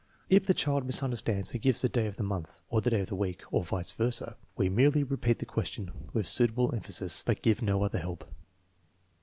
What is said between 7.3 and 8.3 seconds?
give no other help.